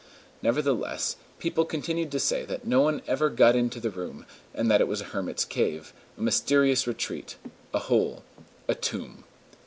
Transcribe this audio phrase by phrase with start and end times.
[0.41, 4.81] Nevertheless, people continued to say that no one ever got into the room, and that
[4.81, 7.35] it was a hermit's cave, a mysterious retreat,
[7.71, 8.23] a hole,
[8.67, 9.25] a tomb.